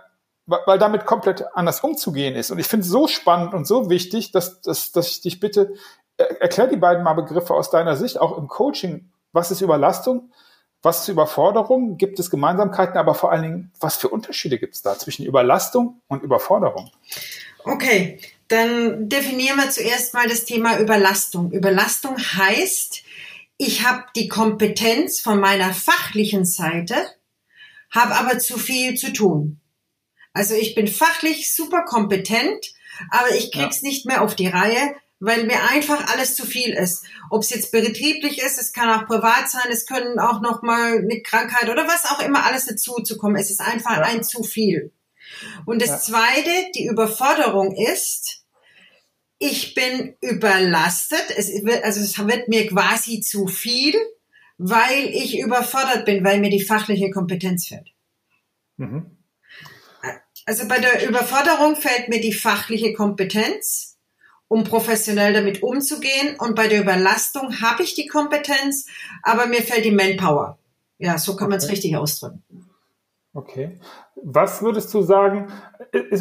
weil 0.65 0.79
damit 0.79 1.05
komplett 1.05 1.45
anders 1.53 1.81
umzugehen 1.81 2.35
ist. 2.35 2.49
Und 2.49 2.57
ich 2.57 2.65
finde 2.65 2.83
es 2.83 2.89
so 2.89 3.07
spannend 3.07 3.53
und 3.53 3.67
so 3.67 3.91
wichtig, 3.91 4.31
dass, 4.31 4.61
dass, 4.61 4.91
dass 4.91 5.07
ich 5.11 5.21
dich 5.21 5.39
bitte, 5.39 5.75
äh, 6.17 6.23
erklär 6.39 6.65
die 6.65 6.77
beiden 6.77 7.03
mal 7.03 7.13
Begriffe 7.13 7.53
aus 7.53 7.69
deiner 7.69 7.95
Sicht, 7.95 8.19
auch 8.19 8.35
im 8.35 8.47
Coaching 8.47 9.11
was 9.31 9.51
ist 9.51 9.61
Überlastung? 9.61 10.31
Was 10.81 11.01
ist 11.01 11.09
Überforderung? 11.09 11.97
Gibt 11.97 12.19
es 12.19 12.29
Gemeinsamkeiten, 12.29 12.97
aber 12.97 13.13
vor 13.13 13.31
allen 13.31 13.43
Dingen, 13.43 13.71
was 13.79 13.97
für 13.97 14.07
Unterschiede 14.07 14.57
gibt 14.57 14.75
es 14.75 14.81
da 14.81 14.97
zwischen 14.97 15.25
Überlastung 15.25 16.01
und 16.07 16.23
Überforderung? 16.23 16.89
Okay, 17.65 18.19
dann 18.47 19.09
definieren 19.09 19.57
wir 19.57 19.69
zuerst 19.69 20.13
mal 20.13 20.27
das 20.27 20.45
Thema 20.45 20.79
Überlastung. 20.79 21.51
Überlastung 21.51 22.17
heißt, 22.17 23.03
ich 23.57 23.85
habe 23.85 24.05
die 24.15 24.29
Kompetenz 24.29 25.19
von 25.19 25.39
meiner 25.39 25.73
fachlichen 25.73 26.45
Seite, 26.45 26.95
habe 27.91 28.15
aber 28.15 28.39
zu 28.39 28.57
viel 28.57 28.95
zu 28.95 29.11
tun. 29.11 29.59
Also 30.31 30.55
ich 30.55 30.75
bin 30.75 30.87
fachlich 30.87 31.53
super 31.53 31.83
kompetent, 31.83 32.73
aber 33.11 33.35
ich 33.35 33.51
krieg's 33.51 33.81
ja. 33.81 33.89
nicht 33.89 34.05
mehr 34.05 34.21
auf 34.21 34.35
die 34.35 34.47
Reihe, 34.47 34.95
weil 35.19 35.45
mir 35.45 35.69
einfach 35.69 36.11
alles 36.13 36.35
zu 36.35 36.45
viel 36.45 36.73
ist. 36.73 37.03
Ob 37.29 37.43
es 37.43 37.49
jetzt 37.49 37.71
betrieblich 37.71 38.41
ist, 38.41 38.59
es 38.59 38.71
kann 38.71 38.89
auch 38.89 39.05
privat 39.05 39.49
sein, 39.49 39.69
es 39.69 39.85
können 39.85 40.17
auch 40.19 40.41
noch 40.41 40.61
mal 40.61 40.99
eine 40.99 41.21
Krankheit 41.21 41.69
oder 41.69 41.87
was 41.87 42.05
auch 42.05 42.21
immer 42.21 42.45
alles 42.45 42.65
dazu 42.65 42.95
zu 43.03 43.17
kommen. 43.17 43.35
Es 43.35 43.51
ist 43.51 43.61
einfach 43.61 43.97
ja. 43.97 44.03
ein 44.03 44.23
zu 44.23 44.43
viel. 44.43 44.91
Und 45.65 45.81
das 45.81 45.89
ja. 45.89 45.99
zweite, 45.99 46.71
die 46.75 46.87
Überforderung 46.87 47.75
ist, 47.75 48.45
ich 49.37 49.73
bin 49.73 50.15
überlastet, 50.21 51.25
es 51.35 51.49
wird, 51.63 51.83
also 51.83 52.01
es 52.01 52.17
wird 52.17 52.47
mir 52.49 52.67
quasi 52.67 53.21
zu 53.21 53.47
viel, 53.47 53.95
weil 54.57 55.05
ich 55.05 55.39
überfordert 55.39 56.05
bin, 56.05 56.23
weil 56.25 56.39
mir 56.39 56.49
die 56.49 56.63
fachliche 56.63 57.09
Kompetenz 57.11 57.67
fehlt. 57.67 57.93
Mhm. 58.77 59.17
Also 60.45 60.67
bei 60.67 60.79
der 60.79 61.07
Überforderung 61.07 61.75
fällt 61.75 62.09
mir 62.09 62.19
die 62.19 62.33
fachliche 62.33 62.93
Kompetenz 62.93 63.88
um 64.49 64.65
professionell 64.65 65.31
damit 65.31 65.63
umzugehen. 65.63 66.35
Und 66.37 66.55
bei 66.55 66.67
der 66.67 66.81
Überlastung 66.81 67.61
habe 67.61 67.83
ich 67.83 67.93
die 67.93 68.07
Kompetenz, 68.07 68.87
aber 69.23 69.47
mir 69.47 69.61
fällt 69.61 69.85
die 69.85 69.91
Manpower. 69.91 70.57
Ja, 70.97 71.17
so 71.17 71.37
kann 71.37 71.49
man 71.49 71.59
es 71.59 71.69
richtig 71.69 71.95
ausdrücken. 71.95 72.43
Okay. 73.33 73.79
Was 74.15 74.61
würdest 74.61 74.93
du 74.93 75.01
sagen, 75.01 75.53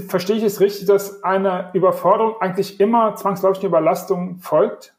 verstehe 0.08 0.37
ich 0.37 0.44
es 0.44 0.61
richtig, 0.61 0.87
dass 0.87 1.25
eine 1.25 1.70
Überforderung 1.75 2.40
eigentlich 2.40 2.78
immer 2.78 3.16
zwangsläufig 3.16 3.61
eine 3.61 3.68
Überlastung 3.68 4.38
folgt? 4.38 4.94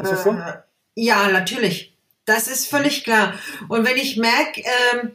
Ist 0.00 0.12
das 0.12 0.24
so? 0.24 0.30
Äh, 0.30 0.58
ja, 0.94 1.28
natürlich. 1.28 1.96
Das 2.26 2.46
ist 2.46 2.68
völlig 2.68 3.04
klar. 3.04 3.34
Und 3.68 3.86
wenn 3.86 3.96
ich 3.96 4.16
merke, 4.16 4.60
äh, 4.60 5.08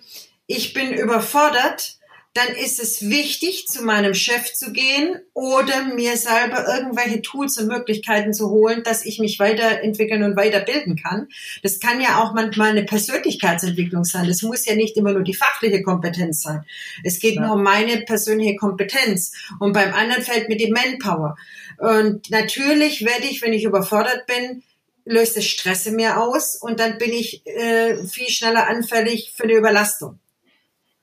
ich 0.48 0.74
bin 0.74 0.94
überfordert, 0.94 2.00
dann 2.34 2.56
ist 2.56 2.80
es 2.80 3.10
wichtig, 3.10 3.68
zu 3.68 3.84
meinem 3.84 4.14
Chef 4.14 4.54
zu 4.54 4.72
gehen 4.72 5.20
oder 5.34 5.94
mir 5.94 6.16
selber 6.16 6.66
irgendwelche 6.66 7.22
Tools 7.22 7.58
und 7.58 7.68
Möglichkeiten 7.68 8.34
zu 8.34 8.50
holen, 8.50 8.84
dass 8.84 9.06
ich 9.06 9.20
mich 9.20 9.38
weiterentwickeln 9.38 10.24
und 10.24 10.38
weiterbilden 10.38 10.96
kann. 10.96 11.28
Das 11.62 11.82
kann 11.82 12.00
ja 12.00 12.24
auch 12.24 12.34
manchmal 12.34 12.70
eine 12.70 12.84
Persönlichkeitsentwicklung 12.84 14.06
sein. 14.06 14.28
Das 14.28 14.44
muss 14.44 14.66
ja 14.66 14.76
nicht 14.76 14.96
immer 14.96 15.12
nur 15.12 15.24
die 15.24 15.34
fachliche 15.34 15.84
Kompetenz 15.84 16.42
sein. 16.42 16.64
Es 17.04 17.20
geht 17.20 17.36
ja. 17.36 17.42
nur 17.42 17.56
um 17.56 17.64
meine 17.64 18.02
persönliche 18.02 18.56
Kompetenz. 18.56 19.34
Und 19.60 19.74
beim 19.74 19.94
anderen 19.94 20.24
fällt 20.24 20.48
mir 20.48 20.58
die 20.58 20.72
Manpower. 20.72 21.36
Und 21.80 22.30
natürlich 22.30 23.04
werde 23.04 23.26
ich, 23.26 23.42
wenn 23.42 23.52
ich 23.52 23.66
überfordert 23.66 24.26
bin, 24.26 24.64
löst 25.04 25.36
es 25.36 25.48
Stress 25.48 25.86
in 25.86 25.96
mir 25.96 26.22
aus 26.22 26.56
und 26.56 26.80
dann 26.80 26.98
bin 26.98 27.12
ich 27.12 27.46
äh, 27.46 28.06
viel 28.06 28.30
schneller 28.30 28.68
anfällig 28.68 29.34
für 29.36 29.44
eine 29.44 29.54
Überlastung. 29.54 30.20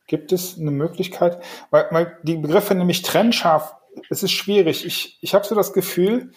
Gibt 0.08 0.32
es 0.32 0.58
eine 0.58 0.72
Möglichkeit? 0.72 1.40
Weil, 1.70 1.86
weil 1.90 2.18
die 2.24 2.36
Begriffe 2.36 2.74
nämlich 2.74 3.02
trennscharf, 3.02 3.76
es 4.10 4.24
ist 4.24 4.32
schwierig. 4.32 4.84
Ich, 4.84 5.18
ich 5.20 5.34
habe 5.34 5.44
so 5.44 5.54
das 5.54 5.72
Gefühl, 5.72 6.32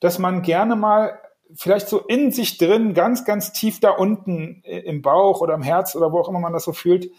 dass 0.00 0.18
man 0.18 0.42
gerne 0.42 0.76
mal 0.76 1.18
vielleicht 1.54 1.88
so 1.88 1.98
in 2.00 2.30
sich 2.30 2.58
drin, 2.58 2.94
ganz, 2.94 3.24
ganz 3.24 3.52
tief 3.52 3.80
da 3.80 3.90
unten 3.90 4.62
im 4.62 5.02
Bauch 5.02 5.40
oder 5.40 5.54
im 5.54 5.62
Herz 5.62 5.96
oder 5.96 6.12
wo 6.12 6.20
auch 6.20 6.28
immer 6.28 6.40
man 6.40 6.52
das 6.52 6.64
so 6.64 6.72
fühlt, 6.72 7.10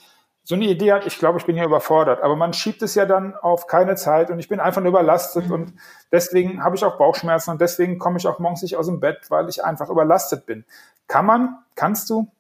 so 0.44 0.56
eine 0.56 0.66
Idee 0.66 0.94
hat, 0.94 1.06
ich 1.06 1.20
glaube, 1.20 1.38
ich 1.38 1.46
bin 1.46 1.56
hier 1.56 1.66
überfordert. 1.66 2.24
Aber 2.24 2.36
man 2.36 2.54
schiebt 2.54 2.82
es 2.82 2.96
ja 2.96 3.06
dann 3.06 3.36
auf 3.36 3.68
keine 3.68 3.96
Zeit 3.96 4.32
und 4.32 4.40
ich 4.40 4.48
bin 4.48 4.60
einfach 4.60 4.82
nur 4.82 4.90
überlastet 4.90 5.48
mhm. 5.48 5.54
und 5.54 5.74
deswegen 6.12 6.64
habe 6.64 6.76
ich 6.76 6.84
auch 6.84 6.98
Bauchschmerzen 6.98 7.52
und 7.52 7.62
deswegen 7.62 8.00
komme 8.00 8.18
ich 8.18 8.28
auch 8.28 8.40
morgens 8.40 8.62
nicht 8.62 8.76
aus 8.76 8.88
dem 8.88 9.00
Bett, 9.00 9.30
weil 9.30 9.50
ich 9.50 9.64
einfach 9.64 9.90
überlastet 9.90 10.46
bin. 10.46 10.66
Kann 11.08 11.26
man, 11.26 11.58
kannst 11.76 12.10
du 12.10 12.32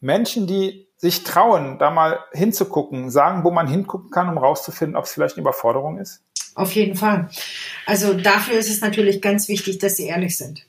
Menschen, 0.00 0.46
die 0.46 0.87
sich 0.98 1.24
trauen, 1.24 1.78
da 1.78 1.90
mal 1.90 2.18
hinzugucken, 2.32 3.08
sagen, 3.10 3.44
wo 3.44 3.50
man 3.50 3.68
hingucken 3.68 4.10
kann, 4.10 4.28
um 4.28 4.36
rauszufinden, 4.36 4.96
ob 4.96 5.04
es 5.04 5.12
vielleicht 5.12 5.36
eine 5.36 5.42
Überforderung 5.42 5.98
ist? 5.98 6.22
Auf 6.54 6.72
jeden 6.72 6.96
Fall. 6.96 7.30
Also 7.86 8.14
dafür 8.14 8.58
ist 8.58 8.68
es 8.68 8.80
natürlich 8.80 9.22
ganz 9.22 9.48
wichtig, 9.48 9.78
dass 9.78 9.96
sie 9.96 10.08
ehrlich 10.08 10.36
sind. 10.36 10.66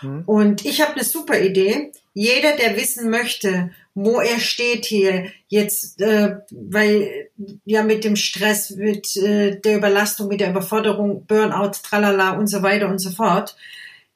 Hm. 0.00 0.24
Und 0.26 0.64
ich 0.64 0.80
habe 0.80 0.94
eine 0.94 1.04
super 1.04 1.38
Idee. 1.40 1.92
Jeder, 2.14 2.56
der 2.56 2.76
wissen 2.76 3.10
möchte, 3.10 3.70
wo 3.94 4.20
er 4.20 4.40
steht 4.40 4.86
hier 4.86 5.30
jetzt, 5.46 6.00
äh, 6.00 6.38
weil 6.50 7.28
ja 7.64 7.84
mit 7.84 8.02
dem 8.02 8.16
Stress, 8.16 8.70
mit 8.70 9.16
äh, 9.16 9.60
der 9.60 9.76
Überlastung, 9.76 10.26
mit 10.26 10.40
der 10.40 10.50
Überforderung, 10.50 11.26
Burnout, 11.26 11.72
tralala 11.82 12.32
und 12.32 12.48
so 12.48 12.62
weiter 12.62 12.88
und 12.88 12.98
so 12.98 13.10
fort. 13.10 13.56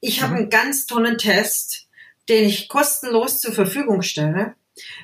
Ich 0.00 0.23
habe 0.23 0.32
mhm. 0.32 0.38
einen 0.38 0.50
ganz 0.50 0.87
tollen 0.87 1.18
Test, 1.18 1.87
den 2.28 2.44
ich 2.44 2.68
kostenlos 2.68 3.40
zur 3.40 3.52
Verfügung 3.52 4.02
stelle. 4.02 4.54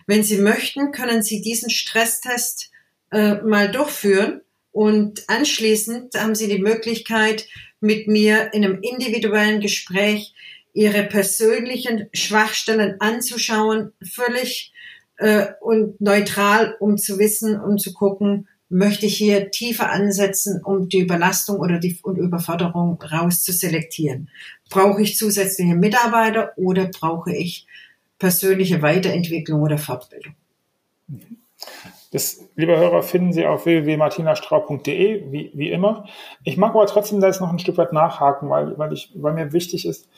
Wenn 0.07 0.23
Sie 0.23 0.39
möchten, 0.39 0.93
können 0.93 1.23
Sie 1.23 1.41
diesen 1.41 1.71
Stresstest 1.71 2.71
äh, 3.11 3.35
mal 3.43 3.71
durchführen 3.71 4.41
und 4.73 5.29
anschließend 5.29 6.15
haben 6.15 6.35
Sie 6.35 6.49
die 6.49 6.63
Möglichkeit, 6.63 7.47
mit 7.81 8.09
mir 8.09 8.53
in 8.53 8.65
einem 8.65 8.81
individuellen 8.83 9.61
Gespräch 9.61 10.35
Ihre 10.73 11.03
persönlichen 11.05 12.09
Schwachstellen 12.13 13.01
anzuschauen, 13.01 13.93
völlig 14.03 14.73
äh, 15.17 15.49
und 15.61 16.01
neutral, 16.01 16.77
um 16.79 16.97
zu 16.97 17.19
wissen, 17.19 17.61
um 17.61 17.79
zu 17.79 17.93
gucken, 17.93 18.49
möchte 18.69 19.07
ich 19.07 19.17
hier 19.17 19.51
tiefer 19.51 19.91
ansetzen, 19.91 20.63
um 20.63 20.89
die 20.89 21.01
Überlastung 21.01 21.59
oder 21.59 21.79
die 21.79 21.99
Überforderung 22.05 23.03
rauszuselektieren. 23.03 24.31
Brauche 24.71 25.03
ich 25.03 25.17
zusätzliche 25.17 25.75
Mitarbeiter 25.75 26.53
oder 26.57 26.87
brauche 26.87 27.35
ich 27.35 27.67
persönliche 28.21 28.83
Weiterentwicklung 28.83 29.63
oder 29.63 29.79
Fortbildung. 29.79 30.37
Das, 32.13 32.41
liebe 32.55 32.77
Hörer, 32.77 33.03
finden 33.03 33.33
Sie 33.33 33.47
auf 33.47 33.67
www.martinastraub.de, 33.67 35.33
wie, 35.33 35.51
wie 35.55 35.71
immer. 35.71 36.07
Ich 36.45 36.57
mag 36.57 36.71
aber 36.71 36.87
trotzdem 36.87 37.21
da 37.21 37.29
jetzt 37.29 37.41
noch 37.41 37.51
ein 37.51 37.59
Stück 37.59 37.79
weit 37.79 37.93
nachhaken, 37.93 38.51
weil, 38.51 38.79
weil, 38.79 38.93
ich, 38.93 39.11
weil 39.15 39.33
mir 39.33 39.53
wichtig 39.53 39.87
ist, 39.87 40.09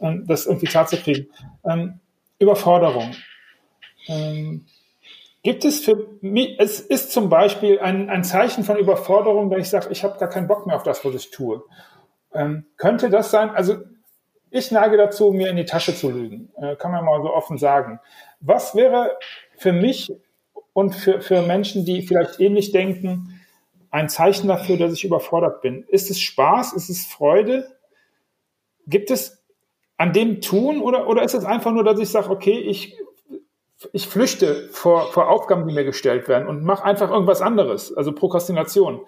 ähm, 0.00 0.24
das 0.26 0.46
irgendwie 0.46 0.66
klar 0.66 0.86
zu 0.86 0.96
kriegen. 0.96 1.28
Ähm, 1.64 2.00
Überforderung. 2.38 3.14
Ähm, 4.08 4.64
gibt 5.42 5.64
es 5.64 5.80
für 5.80 6.06
mich, 6.20 6.58
es 6.58 6.80
ist 6.80 7.12
zum 7.12 7.28
Beispiel 7.28 7.78
ein, 7.80 8.08
ein 8.08 8.24
Zeichen 8.24 8.64
von 8.64 8.76
Überforderung, 8.76 9.50
wenn 9.50 9.60
ich 9.60 9.68
sage, 9.68 9.88
ich 9.90 10.02
habe 10.04 10.18
gar 10.18 10.30
keinen 10.30 10.48
Bock 10.48 10.66
mehr 10.66 10.76
auf 10.76 10.82
das, 10.82 11.04
was 11.04 11.14
ich 11.14 11.30
tue. 11.30 11.62
Ähm, 12.32 12.66
könnte 12.76 13.10
das 13.10 13.30
sein, 13.30 13.50
also 13.50 13.78
ich 14.50 14.70
neige 14.70 14.96
dazu, 14.96 15.32
mir 15.32 15.48
in 15.48 15.56
die 15.56 15.64
Tasche 15.64 15.94
zu 15.94 16.10
lügen, 16.10 16.50
äh, 16.56 16.76
kann 16.76 16.90
man 16.92 17.04
mal 17.04 17.22
so 17.22 17.32
offen 17.32 17.58
sagen. 17.58 18.00
Was 18.40 18.74
wäre 18.74 19.16
für 19.56 19.72
mich 19.72 20.12
und 20.72 20.94
für, 20.94 21.20
für 21.20 21.42
Menschen, 21.42 21.84
die 21.84 22.02
vielleicht 22.02 22.40
ähnlich 22.40 22.72
denken, 22.72 23.40
ein 23.90 24.08
Zeichen 24.08 24.48
dafür, 24.48 24.76
dass 24.76 24.92
ich 24.92 25.04
überfordert 25.04 25.62
bin? 25.62 25.84
Ist 25.88 26.10
es 26.10 26.20
Spaß? 26.20 26.72
Ist 26.72 26.88
es 26.88 27.06
Freude? 27.06 27.76
Gibt 28.86 29.10
es 29.10 29.42
an 29.96 30.12
dem 30.12 30.40
Tun 30.40 30.80
oder, 30.80 31.08
oder 31.08 31.22
ist 31.22 31.34
es 31.34 31.44
einfach 31.44 31.72
nur, 31.72 31.84
dass 31.84 32.00
ich 32.00 32.08
sage, 32.08 32.30
okay, 32.30 32.58
ich, 32.58 32.96
ich 33.92 34.08
flüchte 34.08 34.68
vor, 34.72 35.12
vor 35.12 35.28
Aufgaben, 35.28 35.68
die 35.68 35.74
mir 35.74 35.84
gestellt 35.84 36.26
werden 36.26 36.48
und 36.48 36.64
mache 36.64 36.84
einfach 36.84 37.10
irgendwas 37.10 37.42
anderes, 37.42 37.94
also 37.94 38.12
Prokrastination? 38.12 39.00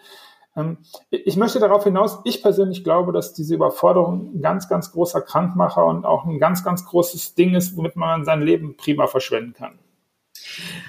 Ähm, 0.57 0.79
ich 1.11 1.37
möchte 1.37 1.59
darauf 1.61 1.85
hinaus, 1.85 2.19
ich 2.25 2.43
persönlich 2.43 2.85
glaube, 2.85 3.13
dass 3.13 3.33
diese 3.33 3.55
Überforderung 3.55 4.35
ein 4.35 4.43
ganz, 4.43 4.69
ganz 4.69 4.93
großer 4.93 5.23
Krankmacher 5.23 5.85
und 5.87 6.05
auch 6.05 6.25
ein 6.25 6.39
ganz, 6.39 6.65
ganz 6.65 6.85
großes 6.85 7.35
Ding 7.35 7.55
ist, 7.55 7.77
womit 7.77 7.97
man 7.97 8.25
sein 8.25 8.43
Leben 8.43 8.77
prima 8.77 9.07
verschwenden 9.07 9.55
kann. 9.55 9.79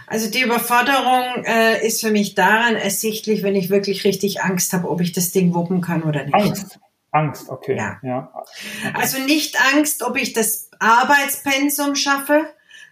Also 0.07 0.29
die 0.29 0.41
Überforderung 0.41 1.45
äh, 1.45 1.85
ist 1.85 2.01
für 2.01 2.11
mich 2.11 2.35
daran 2.35 2.75
ersichtlich, 2.75 3.43
wenn 3.43 3.55
ich 3.55 3.69
wirklich 3.69 4.03
richtig 4.03 4.41
Angst 4.41 4.73
habe, 4.73 4.89
ob 4.89 5.01
ich 5.01 5.11
das 5.11 5.31
Ding 5.31 5.53
wuppen 5.53 5.81
kann 5.81 6.03
oder 6.03 6.23
nicht. 6.23 6.35
Angst. 6.35 6.79
Angst, 7.11 7.49
okay. 7.49 7.77
Ja. 7.77 7.99
ja. 8.01 8.33
Okay. 8.33 8.93
Also 8.95 9.19
nicht 9.19 9.57
Angst, 9.73 10.03
ob 10.03 10.17
ich 10.17 10.33
das 10.33 10.69
Arbeitspensum 10.79 11.95
schaffe, 11.95 12.45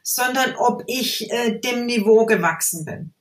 sondern 0.03 0.55
ob 0.57 0.83
ich 0.87 1.31
äh, 1.31 1.59
dem 1.59 1.85
Niveau 1.85 2.25
gewachsen 2.25 2.85
bin. 2.85 3.13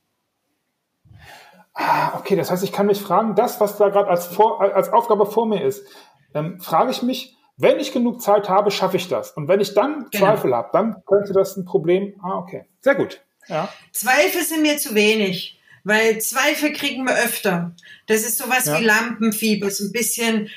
Ah, 1.73 2.17
okay, 2.17 2.35
das 2.35 2.51
heißt, 2.51 2.63
ich 2.63 2.71
kann 2.71 2.87
mich 2.87 3.01
fragen, 3.01 3.35
das, 3.35 3.59
was 3.61 3.77
da 3.77 3.89
gerade 3.89 4.09
als, 4.09 4.37
als 4.37 4.89
Aufgabe 4.89 5.25
vor 5.25 5.45
mir 5.45 5.63
ist, 5.63 5.85
ähm, 6.33 6.59
frage 6.59 6.91
ich 6.91 7.01
mich, 7.01 7.37
wenn 7.57 7.79
ich 7.79 7.91
genug 7.91 8.21
Zeit 8.21 8.49
habe, 8.49 8.71
schaffe 8.71 8.97
ich 8.97 9.07
das. 9.07 9.31
Und 9.31 9.47
wenn 9.47 9.59
ich 9.59 9.73
dann 9.73 10.07
genau. 10.11 10.25
Zweifel 10.25 10.55
habe, 10.55 10.69
dann 10.73 11.03
könnte 11.05 11.33
das 11.33 11.55
ein 11.57 11.65
Problem. 11.65 12.15
Ah, 12.21 12.39
okay. 12.39 12.65
Sehr 12.81 12.95
gut. 12.95 13.21
Ja. 13.47 13.71
Zweifel 13.91 14.41
sind 14.43 14.63
mir 14.63 14.77
zu 14.77 14.95
wenig, 14.95 15.59
weil 15.83 16.19
Zweifel 16.19 16.73
kriegen 16.73 17.05
wir 17.05 17.15
öfter. 17.15 17.75
Das 18.07 18.21
ist 18.21 18.37
sowas 18.37 18.65
ja. 18.65 18.79
wie 18.79 18.85
Lampenfieber, 18.85 19.69
so 19.69 19.85
ein 19.85 19.91
bisschen 19.91 20.49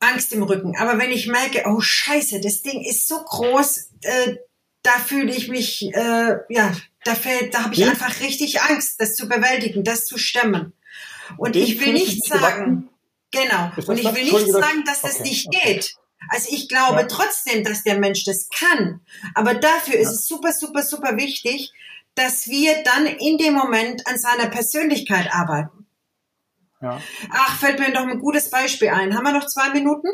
Angst 0.00 0.32
im 0.32 0.42
Rücken. 0.42 0.76
Aber 0.78 0.98
wenn 0.98 1.10
ich 1.10 1.26
merke, 1.26 1.64
oh 1.66 1.80
Scheiße, 1.80 2.40
das 2.40 2.62
Ding 2.62 2.82
ist 2.82 3.08
so 3.08 3.16
groß, 3.16 3.90
äh, 4.02 4.36
da 4.82 4.92
fühle 4.92 5.32
ich 5.32 5.48
mich, 5.48 5.94
äh, 5.94 6.36
ja, 6.48 6.72
da, 7.04 7.14
fällt, 7.14 7.54
da 7.54 7.64
habe 7.64 7.74
ich 7.74 7.80
ja. 7.80 7.90
einfach 7.90 8.20
richtig 8.20 8.60
Angst, 8.62 9.00
das 9.00 9.14
zu 9.14 9.28
bewältigen, 9.28 9.84
das 9.84 10.06
zu 10.06 10.18
stemmen. 10.18 10.72
Und 11.36 11.56
ich 11.56 11.80
will 11.80 11.92
nicht 11.92 12.24
sagen, 12.24 12.88
genau, 13.30 13.72
und 13.86 13.98
ich 13.98 14.14
will 14.14 14.24
nicht 14.24 14.52
sagen, 14.52 14.84
dass 14.86 15.02
das 15.02 15.20
okay. 15.20 15.28
nicht 15.28 15.50
geht. 15.50 15.96
Also 16.30 16.48
ich 16.50 16.68
glaube 16.68 17.00
ja. 17.00 17.06
trotzdem, 17.06 17.64
dass 17.64 17.82
der 17.82 17.98
Mensch 17.98 18.24
das 18.24 18.48
kann. 18.48 19.00
Aber 19.34 19.54
dafür 19.54 19.94
ja. 19.94 20.00
ist 20.00 20.12
es 20.12 20.26
super, 20.26 20.52
super, 20.52 20.82
super 20.82 21.16
wichtig, 21.16 21.72
dass 22.14 22.48
wir 22.48 22.82
dann 22.84 23.06
in 23.06 23.38
dem 23.38 23.54
Moment 23.54 24.06
an 24.06 24.18
seiner 24.18 24.48
Persönlichkeit 24.48 25.32
arbeiten. 25.32 25.86
Ja. 26.80 27.00
Ach, 27.30 27.58
fällt 27.58 27.78
mir 27.78 27.92
doch 27.92 28.06
ein 28.06 28.18
gutes 28.18 28.50
Beispiel 28.50 28.88
ein. 28.88 29.16
Haben 29.16 29.24
wir 29.24 29.32
noch 29.32 29.46
zwei 29.46 29.70
Minuten? 29.70 30.08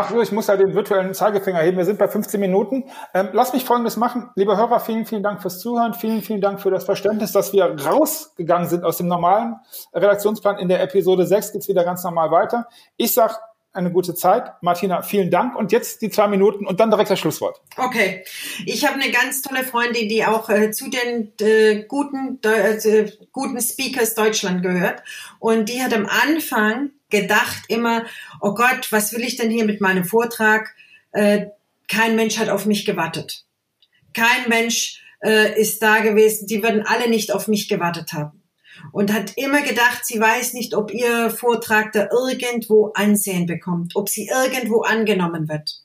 Ach, 0.00 0.12
ich 0.12 0.30
muss 0.30 0.46
ja 0.46 0.56
den 0.56 0.76
virtuellen 0.76 1.12
Zeigefinger 1.12 1.58
heben. 1.58 1.76
Wir 1.76 1.84
sind 1.84 1.98
bei 1.98 2.06
15 2.06 2.38
Minuten. 2.38 2.84
Ähm, 3.14 3.30
lass 3.32 3.52
mich 3.52 3.64
Folgendes 3.64 3.96
machen. 3.96 4.30
Liebe 4.36 4.56
Hörer, 4.56 4.78
vielen, 4.78 5.06
vielen 5.06 5.24
Dank 5.24 5.42
fürs 5.42 5.58
Zuhören. 5.58 5.92
Vielen, 5.92 6.22
vielen 6.22 6.40
Dank 6.40 6.60
für 6.60 6.70
das 6.70 6.84
Verständnis, 6.84 7.32
dass 7.32 7.52
wir 7.52 7.64
rausgegangen 7.64 8.68
sind 8.68 8.84
aus 8.84 8.98
dem 8.98 9.08
normalen 9.08 9.56
Redaktionsplan. 9.92 10.60
In 10.60 10.68
der 10.68 10.80
Episode 10.82 11.26
6 11.26 11.50
geht's 11.50 11.66
wieder 11.66 11.82
ganz 11.82 12.04
normal 12.04 12.30
weiter. 12.30 12.68
Ich 12.96 13.12
sag 13.12 13.40
eine 13.72 13.90
gute 13.90 14.14
Zeit. 14.14 14.52
Martina, 14.60 15.02
vielen 15.02 15.32
Dank. 15.32 15.56
Und 15.56 15.72
jetzt 15.72 16.00
die 16.00 16.10
zwei 16.10 16.28
Minuten 16.28 16.64
und 16.64 16.78
dann 16.78 16.90
direkt 16.90 17.10
das 17.10 17.18
Schlusswort. 17.18 17.60
Okay. 17.76 18.24
Ich 18.66 18.86
habe 18.86 19.00
eine 19.00 19.10
ganz 19.10 19.42
tolle 19.42 19.64
Freundin, 19.64 20.08
die 20.08 20.24
auch 20.24 20.48
äh, 20.48 20.70
zu 20.70 20.90
den 20.90 21.32
äh, 21.40 21.82
guten, 21.88 22.38
äh, 22.44 23.10
guten 23.32 23.60
Speakers 23.60 24.14
Deutschland 24.14 24.62
gehört. 24.62 25.02
Und 25.40 25.68
die 25.68 25.82
hat 25.82 25.92
am 25.92 26.06
Anfang 26.06 26.90
gedacht 27.10 27.64
immer, 27.68 28.04
oh 28.40 28.54
Gott, 28.54 28.90
was 28.90 29.12
will 29.12 29.22
ich 29.22 29.36
denn 29.36 29.50
hier 29.50 29.64
mit 29.64 29.80
meinem 29.80 30.04
Vortrag? 30.04 30.74
Äh, 31.12 31.46
kein 31.88 32.16
Mensch 32.16 32.38
hat 32.38 32.50
auf 32.50 32.66
mich 32.66 32.84
gewartet. 32.84 33.44
Kein 34.12 34.48
Mensch 34.48 35.02
äh, 35.22 35.58
ist 35.60 35.82
da 35.82 36.00
gewesen. 36.00 36.46
Die 36.46 36.62
würden 36.62 36.82
alle 36.86 37.08
nicht 37.08 37.32
auf 37.32 37.48
mich 37.48 37.68
gewartet 37.68 38.12
haben 38.12 38.42
und 38.92 39.12
hat 39.12 39.32
immer 39.36 39.62
gedacht, 39.62 40.04
sie 40.04 40.20
weiß 40.20 40.54
nicht, 40.54 40.74
ob 40.74 40.92
ihr 40.92 41.30
Vortrag 41.30 41.92
da 41.92 42.08
irgendwo 42.10 42.92
Ansehen 42.94 43.46
bekommt, 43.46 43.96
ob 43.96 44.08
sie 44.08 44.28
irgendwo 44.28 44.82
angenommen 44.82 45.48
wird. 45.48 45.82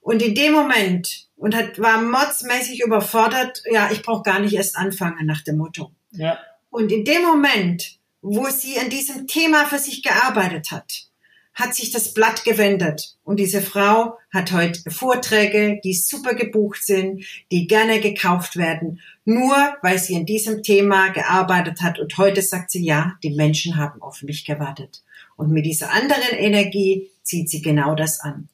Und 0.00 0.22
in 0.22 0.34
dem 0.34 0.52
Moment 0.52 1.28
und 1.36 1.54
hat 1.54 1.78
war 1.78 2.02
modsmäßig 2.02 2.82
überfordert, 2.82 3.62
ja, 3.70 3.90
ich 3.92 4.02
brauche 4.02 4.22
gar 4.22 4.40
nicht 4.40 4.54
erst 4.54 4.76
anfangen 4.76 5.26
nach 5.26 5.42
dem 5.42 5.56
Motto. 5.56 5.92
Ja. 6.10 6.38
Und 6.70 6.90
in 6.90 7.04
dem 7.04 7.22
Moment, 7.22 7.97
wo 8.22 8.48
sie 8.48 8.78
an 8.78 8.90
diesem 8.90 9.26
Thema 9.26 9.66
für 9.66 9.78
sich 9.78 10.02
gearbeitet 10.02 10.70
hat, 10.70 11.08
hat 11.54 11.74
sich 11.74 11.90
das 11.90 12.14
Blatt 12.14 12.44
gewendet. 12.44 13.16
Und 13.24 13.40
diese 13.40 13.60
Frau 13.60 14.16
hat 14.32 14.52
heute 14.52 14.90
Vorträge, 14.90 15.80
die 15.82 15.94
super 15.94 16.34
gebucht 16.34 16.84
sind, 16.84 17.24
die 17.50 17.66
gerne 17.66 18.00
gekauft 18.00 18.56
werden, 18.56 19.00
nur 19.24 19.56
weil 19.82 19.98
sie 19.98 20.14
in 20.14 20.24
diesem 20.24 20.62
Thema 20.62 21.08
gearbeitet 21.08 21.80
hat. 21.80 21.98
Und 21.98 22.16
heute 22.16 22.42
sagt 22.42 22.70
sie, 22.70 22.84
ja, 22.84 23.14
die 23.24 23.34
Menschen 23.34 23.76
haben 23.76 24.00
auf 24.02 24.22
mich 24.22 24.44
gewartet. 24.44 25.02
Und 25.36 25.50
mit 25.50 25.66
dieser 25.66 25.90
anderen 25.90 26.36
Energie 26.36 27.10
zieht 27.22 27.50
sie 27.50 27.60
genau 27.60 27.94
das 27.94 28.20
an. 28.20 28.48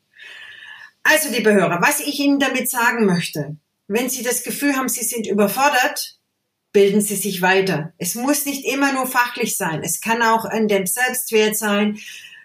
Also, 1.02 1.28
liebe 1.28 1.52
Hörer, 1.52 1.82
was 1.82 2.00
ich 2.00 2.18
Ihnen 2.20 2.40
damit 2.40 2.70
sagen 2.70 3.04
möchte, 3.04 3.56
wenn 3.88 4.08
Sie 4.08 4.22
das 4.22 4.42
Gefühl 4.42 4.74
haben, 4.74 4.88
Sie 4.88 5.04
sind 5.04 5.26
überfordert, 5.26 6.18
bilden 6.74 7.00
Sie 7.00 7.16
sich 7.16 7.40
weiter. 7.40 7.94
Es 7.98 8.16
muss 8.16 8.44
nicht 8.44 8.66
immer 8.66 8.92
nur 8.92 9.06
fachlich 9.06 9.56
sein. 9.56 9.82
Es 9.82 10.00
kann 10.00 10.22
auch 10.22 10.44
an 10.44 10.68
dem 10.68 10.86
Selbstwert 10.86 11.56
sein, 11.56 11.98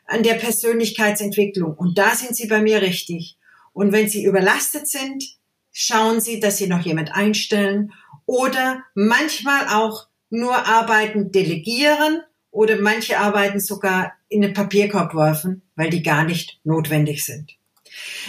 an 0.06 0.24
der 0.24 0.36
Persönlichkeitsentwicklung. 0.36 1.74
Und 1.74 1.98
da 1.98 2.16
sind 2.16 2.36
Sie 2.36 2.48
bei 2.48 2.62
mir 2.62 2.82
richtig. 2.82 3.38
Und 3.74 3.92
wenn 3.92 4.08
Sie 4.08 4.24
überlastet 4.24 4.88
sind, 4.88 5.26
schauen 5.72 6.22
Sie, 6.22 6.40
dass 6.40 6.58
Sie 6.58 6.68
noch 6.68 6.86
jemand 6.86 7.12
einstellen 7.12 7.92
oder 8.26 8.84
manchmal 8.94 9.68
auch 9.68 10.08
nur 10.30 10.56
Arbeiten 10.56 11.32
delegieren 11.32 12.22
oder 12.52 12.80
manche 12.80 13.18
Arbeiten 13.18 13.60
sogar 13.60 14.14
in 14.28 14.42
den 14.42 14.54
Papierkorb 14.54 15.16
werfen, 15.16 15.64
weil 15.76 15.90
die 15.90 16.04
gar 16.04 16.24
nicht 16.24 16.60
notwendig 16.64 17.26
sind. 17.26 17.56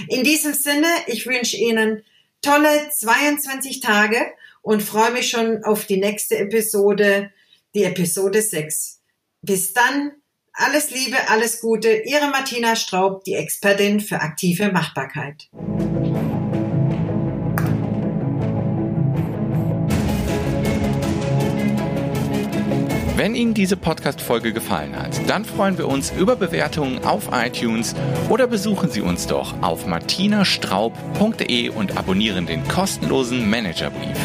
In 0.09 0.25
diesem 0.25 0.55
Sinne, 0.55 0.89
ich 1.09 1.27
wünsche 1.27 1.59
Ihnen 1.59 2.03
tolle 2.41 2.89
22 2.91 3.81
Tage 3.81 4.33
und 4.63 4.83
freue 4.83 5.13
mich 5.13 5.31
schon 5.31 5.65
auf 5.65 5.87
die 5.87 5.99
nächste 5.99 6.39
Episode, 6.39 7.31
die 7.75 7.85
Episode 7.85 8.43
6. 8.43 9.01
Bis 9.43 9.73
dann, 9.73 10.13
alles 10.53 10.91
Liebe, 10.91 11.17
alles 11.29 11.61
Gute, 11.61 12.03
Ihre 12.05 12.29
Martina 12.29 12.77
Straub, 12.77 13.25
die 13.25 13.35
Expertin 13.35 14.01
für 14.01 14.21
aktive 14.21 14.73
Machbarkeit. 14.73 15.49
Wenn 23.21 23.35
Ihnen 23.35 23.53
diese 23.53 23.77
Podcast-Folge 23.77 24.55
gefallen 24.55 24.97
hat, 24.97 25.29
dann 25.29 25.45
freuen 25.45 25.77
wir 25.77 25.89
uns 25.89 26.11
über 26.11 26.37
Bewertungen 26.37 27.05
auf 27.05 27.29
iTunes 27.33 27.95
oder 28.31 28.47
besuchen 28.47 28.91
Sie 28.91 29.03
uns 29.03 29.27
doch 29.27 29.61
auf 29.63 29.87
martinastraub.de 29.87 31.69
und 31.69 31.99
abonnieren 31.99 32.47
den 32.47 32.67
kostenlosen 32.67 33.51
Managerbrief. 33.51 34.17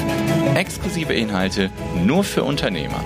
Exklusive 0.56 1.14
Inhalte 1.14 1.70
nur 2.06 2.24
für 2.24 2.44
Unternehmer. 2.44 3.04